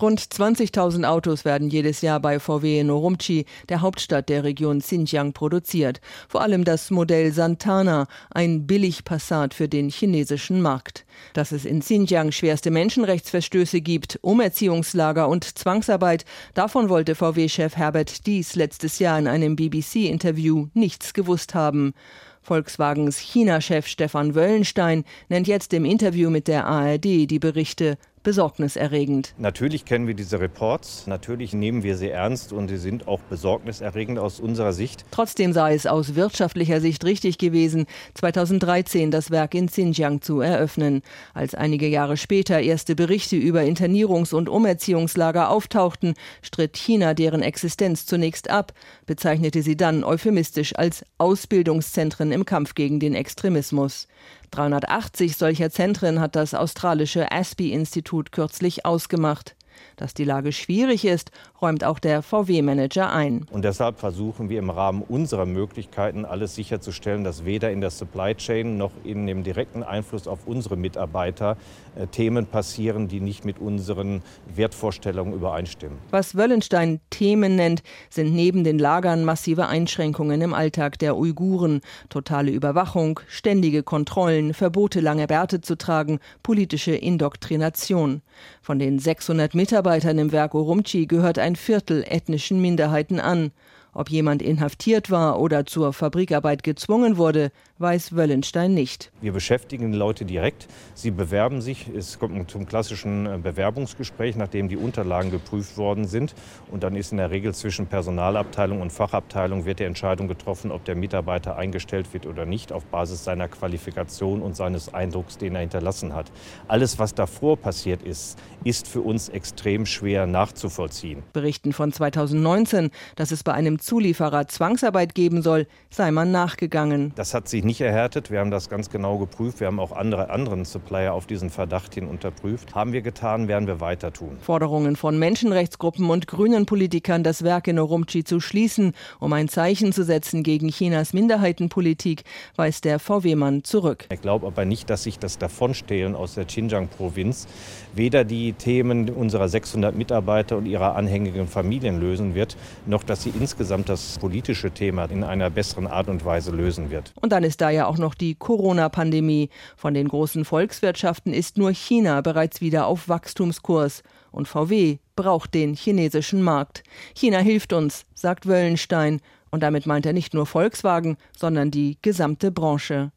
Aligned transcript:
Rund 0.00 0.18
20.000 0.18 1.04
Autos 1.04 1.44
werden 1.44 1.68
jedes 1.68 2.00
Jahr 2.00 2.20
bei 2.20 2.40
VW 2.40 2.80
in 2.80 2.90
Urumqi, 2.90 3.44
der 3.68 3.82
Hauptstadt 3.82 4.30
der 4.30 4.44
Region 4.44 4.78
Xinjiang, 4.78 5.34
produziert. 5.34 6.00
Vor 6.26 6.40
allem 6.40 6.64
das 6.64 6.90
Modell 6.90 7.32
Santana, 7.32 8.06
ein 8.30 8.66
Billigpassat 8.66 9.52
für 9.52 9.68
den 9.68 9.90
chinesischen 9.90 10.62
Markt. 10.62 11.04
Dass 11.34 11.52
es 11.52 11.66
in 11.66 11.80
Xinjiang 11.80 12.32
schwerste 12.32 12.70
Menschenrechtsverstöße 12.70 13.82
gibt, 13.82 14.18
Umerziehungslager 14.22 15.28
und 15.28 15.58
Zwangsarbeit, 15.58 16.24
davon 16.54 16.88
wollte 16.88 17.14
VW-Chef 17.14 17.76
Herbert 17.76 18.26
Dies 18.26 18.54
letztes 18.54 19.00
Jahr 19.00 19.18
in 19.18 19.28
einem 19.28 19.54
BBC-Interview 19.54 20.68
nichts 20.72 21.12
gewusst 21.12 21.54
haben. 21.54 21.92
Volkswagens 22.40 23.18
China-Chef 23.18 23.86
Stefan 23.86 24.34
Wöllenstein 24.34 25.04
nennt 25.28 25.46
jetzt 25.46 25.74
im 25.74 25.84
Interview 25.84 26.30
mit 26.30 26.48
der 26.48 26.66
ARD 26.66 27.04
die 27.04 27.38
Berichte 27.38 27.98
besorgniserregend. 28.22 29.34
Natürlich 29.38 29.84
kennen 29.84 30.06
wir 30.06 30.14
diese 30.14 30.40
Reports, 30.40 31.06
natürlich 31.06 31.52
nehmen 31.52 31.82
wir 31.82 31.96
sie 31.96 32.10
ernst 32.10 32.52
und 32.52 32.68
sie 32.68 32.76
sind 32.76 33.08
auch 33.08 33.20
besorgniserregend 33.20 34.18
aus 34.18 34.40
unserer 34.40 34.72
Sicht. 34.72 35.04
Trotzdem 35.10 35.52
sei 35.52 35.74
es 35.74 35.86
aus 35.86 36.14
wirtschaftlicher 36.14 36.80
Sicht 36.80 37.04
richtig 37.04 37.38
gewesen, 37.38 37.86
2013 38.14 39.10
das 39.10 39.30
Werk 39.30 39.54
in 39.54 39.68
Xinjiang 39.68 40.20
zu 40.20 40.40
eröffnen. 40.40 41.02
Als 41.32 41.54
einige 41.54 41.88
Jahre 41.88 42.16
später 42.16 42.60
erste 42.60 42.94
Berichte 42.94 43.36
über 43.36 43.60
Internierungs- 43.60 44.34
und 44.34 44.48
Umerziehungslager 44.48 45.48
auftauchten, 45.48 46.14
stritt 46.42 46.76
China 46.76 47.14
deren 47.14 47.42
Existenz 47.42 48.04
zunächst 48.04 48.50
ab, 48.50 48.72
bezeichnete 49.06 49.62
sie 49.62 49.76
dann 49.76 50.04
euphemistisch 50.04 50.76
als 50.76 51.04
Ausbildungszentren 51.18 52.32
im 52.32 52.44
Kampf 52.44 52.74
gegen 52.74 53.00
den 53.00 53.14
Extremismus. 53.14 54.08
380 54.50 55.36
solcher 55.36 55.70
Zentren 55.70 56.20
hat 56.20 56.36
das 56.36 56.54
australische 56.54 57.30
Aspie-Institut 57.30 58.32
kürzlich 58.32 58.84
ausgemacht. 58.84 59.54
Dass 59.96 60.14
die 60.14 60.24
Lage 60.24 60.52
schwierig 60.52 61.04
ist, 61.04 61.30
räumt 61.60 61.84
auch 61.84 61.98
der 61.98 62.22
VW-Manager 62.22 63.12
ein. 63.12 63.46
Und 63.50 63.64
deshalb 63.64 63.98
versuchen 63.98 64.48
wir 64.48 64.58
im 64.58 64.70
Rahmen 64.70 65.02
unserer 65.02 65.46
Möglichkeiten 65.46 66.24
alles 66.24 66.54
sicherzustellen, 66.54 67.24
dass 67.24 67.44
weder 67.44 67.70
in 67.70 67.80
der 67.80 67.90
Supply 67.90 68.34
Chain 68.34 68.78
noch 68.78 68.92
in 69.04 69.26
dem 69.26 69.44
direkten 69.44 69.82
Einfluss 69.82 70.26
auf 70.26 70.46
unsere 70.46 70.76
Mitarbeiter 70.76 71.56
äh, 71.96 72.06
Themen 72.06 72.46
passieren, 72.46 73.08
die 73.08 73.20
nicht 73.20 73.44
mit 73.44 73.58
unseren 73.58 74.22
Wertvorstellungen 74.54 75.34
übereinstimmen. 75.34 75.98
Was 76.10 76.34
Wöllenstein 76.34 77.00
Themen 77.10 77.56
nennt, 77.56 77.82
sind 78.08 78.34
neben 78.34 78.64
den 78.64 78.78
Lagern 78.78 79.24
massive 79.24 79.66
Einschränkungen 79.66 80.40
im 80.40 80.54
Alltag 80.54 80.98
der 80.98 81.16
Uiguren, 81.16 81.80
totale 82.08 82.50
Überwachung, 82.50 83.20
ständige 83.28 83.82
Kontrollen, 83.82 84.54
Verbote, 84.54 85.00
lange 85.00 85.26
Bärte 85.26 85.60
zu 85.60 85.76
tragen, 85.76 86.20
politische 86.42 86.92
Indoktrination. 86.92 88.22
Von 88.62 88.78
den 88.78 88.98
600 88.98 89.54
Mitarbeitern 89.54 89.69
im 90.18 90.32
Werk 90.32 90.54
Urumqi 90.54 91.06
gehört 91.06 91.38
ein 91.38 91.54
Viertel 91.54 92.04
ethnischen 92.06 92.60
Minderheiten 92.60 93.20
an. 93.20 93.52
Ob 93.92 94.08
jemand 94.08 94.40
inhaftiert 94.40 95.10
war 95.10 95.40
oder 95.40 95.66
zur 95.66 95.92
Fabrikarbeit 95.92 96.62
gezwungen 96.62 97.16
wurde, 97.16 97.50
weiß 97.78 98.14
Wöllenstein 98.14 98.72
nicht. 98.72 99.10
Wir 99.20 99.32
beschäftigen 99.32 99.90
die 99.90 99.98
Leute 99.98 100.24
direkt. 100.24 100.68
Sie 100.94 101.10
bewerben 101.10 101.60
sich. 101.60 101.88
Es 101.88 102.18
kommt 102.18 102.50
zum 102.50 102.66
klassischen 102.66 103.26
äh, 103.26 103.38
Bewerbungsgespräch, 103.42 104.36
nachdem 104.36 104.68
die 104.68 104.76
Unterlagen 104.76 105.30
geprüft 105.30 105.76
worden 105.76 106.06
sind. 106.06 106.34
Und 106.70 106.82
dann 106.84 106.94
ist 106.94 107.10
in 107.10 107.18
der 107.18 107.30
Regel 107.30 107.54
zwischen 107.54 107.86
Personalabteilung 107.86 108.80
und 108.80 108.92
Fachabteilung 108.92 109.64
wird 109.64 109.80
die 109.80 109.84
Entscheidung 109.84 110.28
getroffen, 110.28 110.70
ob 110.70 110.84
der 110.84 110.94
Mitarbeiter 110.94 111.56
eingestellt 111.56 112.12
wird 112.12 112.26
oder 112.26 112.46
nicht, 112.46 112.72
auf 112.72 112.84
Basis 112.84 113.24
seiner 113.24 113.48
Qualifikation 113.48 114.42
und 114.42 114.54
seines 114.54 114.92
Eindrucks, 114.92 115.38
den 115.38 115.54
er 115.54 115.62
hinterlassen 115.62 116.14
hat. 116.14 116.30
Alles, 116.68 116.98
was 116.98 117.14
davor 117.14 117.56
passiert 117.56 118.02
ist, 118.02 118.38
ist 118.62 118.86
für 118.86 119.00
uns 119.00 119.30
extrem 119.30 119.86
schwer 119.86 120.26
nachzuvollziehen. 120.26 121.22
Berichten 121.32 121.72
von 121.72 121.92
2019, 121.92 122.90
dass 123.16 123.32
es 123.32 123.42
bei 123.42 123.52
einem 123.52 123.79
Zulieferer 123.80 124.46
Zwangsarbeit 124.46 125.14
geben 125.14 125.42
soll, 125.42 125.66
sei 125.90 126.10
man 126.10 126.30
nachgegangen. 126.30 127.12
Das 127.16 127.34
hat 127.34 127.48
sich 127.48 127.64
nicht 127.64 127.80
erhärtet. 127.80 128.30
Wir 128.30 128.40
haben 128.40 128.50
das 128.50 128.68
ganz 128.68 128.90
genau 128.90 129.18
geprüft. 129.18 129.60
Wir 129.60 129.66
haben 129.66 129.80
auch 129.80 129.92
andere 129.92 130.30
anderen 130.30 130.64
Supplier 130.64 131.14
auf 131.14 131.26
diesen 131.26 131.50
Verdacht 131.50 131.94
hin 131.94 132.06
unterprüft. 132.06 132.74
Haben 132.74 132.92
wir 132.92 133.02
getan, 133.02 133.48
werden 133.48 133.66
wir 133.66 133.80
weiter 133.80 134.12
tun. 134.12 134.36
Forderungen 134.40 134.96
von 134.96 135.18
Menschenrechtsgruppen 135.18 136.08
und 136.10 136.26
grünen 136.26 136.66
Politikern, 136.66 137.24
das 137.24 137.42
Werk 137.42 137.68
in 137.68 137.78
Urumqi 137.78 138.22
zu 138.22 138.38
schließen, 138.40 138.92
um 139.18 139.32
ein 139.32 139.48
Zeichen 139.48 139.92
zu 139.92 140.04
setzen 140.04 140.42
gegen 140.42 140.68
Chinas 140.68 141.12
Minderheitenpolitik, 141.12 142.24
weist 142.56 142.84
der 142.84 142.98
VW-Mann 142.98 143.64
zurück. 143.64 144.06
Ich 144.12 144.20
glaube 144.20 144.46
aber 144.46 144.66
nicht, 144.66 144.90
dass 144.90 145.04
sich 145.04 145.18
das 145.18 145.38
Davonstehlen 145.38 146.14
aus 146.14 146.34
der 146.34 146.44
Xinjiang-Provinz 146.44 147.46
weder 147.94 148.24
die 148.24 148.52
Themen 148.52 149.08
unserer 149.08 149.48
600 149.48 149.96
Mitarbeiter 149.96 150.58
und 150.58 150.66
ihrer 150.66 150.96
anhängigen 150.96 151.48
Familien 151.48 151.98
lösen 151.98 152.34
wird, 152.34 152.56
noch 152.86 153.02
dass 153.02 153.22
sie 153.22 153.30
insgesamt 153.30 153.69
insgesamt 153.70 153.88
das 153.88 154.18
politische 154.18 154.72
Thema 154.72 155.04
in 155.04 155.22
einer 155.22 155.48
besseren 155.48 155.86
Art 155.86 156.08
und 156.08 156.24
Weise 156.24 156.50
lösen 156.50 156.90
wird. 156.90 157.12
Und 157.20 157.30
dann 157.30 157.44
ist 157.44 157.60
da 157.60 157.70
ja 157.70 157.86
auch 157.86 157.98
noch 157.98 158.14
die 158.16 158.34
Corona-Pandemie. 158.34 159.48
Von 159.76 159.94
den 159.94 160.08
großen 160.08 160.44
Volkswirtschaften 160.44 161.32
ist 161.32 161.56
nur 161.56 161.70
China 161.70 162.20
bereits 162.20 162.60
wieder 162.60 162.86
auf 162.86 163.08
Wachstumskurs. 163.08 164.02
Und 164.32 164.48
VW 164.48 164.98
braucht 165.14 165.54
den 165.54 165.74
chinesischen 165.74 166.42
Markt. 166.42 166.82
China 167.14 167.38
hilft 167.38 167.72
uns, 167.72 168.06
sagt 168.12 168.48
Wöllenstein. 168.48 169.20
Und 169.52 169.62
damit 169.62 169.86
meint 169.86 170.04
er 170.04 170.14
nicht 170.14 170.34
nur 170.34 170.46
Volkswagen, 170.46 171.16
sondern 171.36 171.70
die 171.70 171.96
gesamte 172.02 172.50
Branche. 172.50 173.12